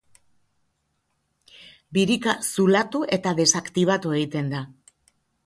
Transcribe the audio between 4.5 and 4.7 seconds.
da.